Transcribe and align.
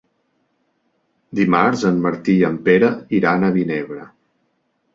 Dimarts 1.41 1.85
en 1.91 2.01
Martí 2.07 2.37
i 2.39 2.47
en 2.49 2.57
Pere 2.71 2.91
iran 3.21 3.45
a 3.51 3.55
Vinebre. 3.61 4.11